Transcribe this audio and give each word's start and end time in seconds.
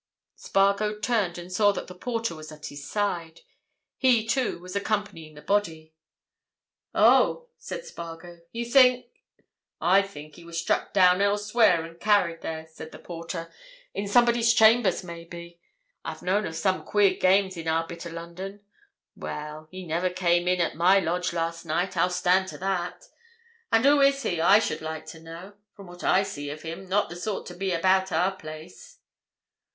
Spargo 0.35 0.97
turned 0.97 1.37
and 1.37 1.53
saw 1.53 1.71
that 1.73 1.85
the 1.85 1.93
porter 1.93 2.33
was 2.33 2.51
at 2.51 2.65
his 2.65 2.89
side. 2.89 3.41
He, 3.99 4.25
too, 4.25 4.57
was 4.57 4.75
accompanying 4.75 5.35
the 5.35 5.43
body. 5.43 5.93
"Oh!" 6.95 7.49
said 7.59 7.85
Spargo. 7.85 8.39
"You 8.51 8.65
think—" 8.65 9.05
"I 9.79 10.01
think 10.01 10.37
he 10.37 10.43
was 10.43 10.57
struck 10.59 10.91
down 10.91 11.21
elsewhere 11.21 11.85
and 11.85 11.99
carried 11.99 12.41
there," 12.41 12.65
said 12.65 12.91
the 12.91 12.97
porter. 12.97 13.53
"In 13.93 14.07
somebody's 14.07 14.55
chambers, 14.55 15.03
maybe. 15.03 15.59
I've 16.03 16.23
known 16.23 16.47
of 16.47 16.55
some 16.55 16.83
queer 16.83 17.13
games 17.13 17.55
in 17.55 17.67
our 17.67 17.85
bit 17.85 18.03
of 18.07 18.13
London! 18.13 18.61
Well!—he 19.15 19.85
never 19.85 20.09
came 20.09 20.47
in 20.47 20.59
at 20.61 20.73
my 20.75 20.97
lodge 20.99 21.31
last 21.31 21.63
night—I'll 21.63 22.09
stand 22.09 22.47
to 22.47 22.57
that. 22.57 23.03
And 23.71 23.85
who 23.85 24.01
is 24.01 24.23
he, 24.23 24.41
I 24.41 24.57
should 24.57 24.81
like 24.81 25.05
to 25.09 25.19
know? 25.19 25.53
From 25.75 25.85
what 25.85 26.03
I 26.03 26.23
see 26.23 26.49
of 26.49 26.63
him, 26.63 26.89
not 26.89 27.11
the 27.11 27.15
sort 27.15 27.45
to 27.45 27.53
be 27.53 27.71
about 27.71 28.11
our 28.11 28.35
place." 28.35 28.97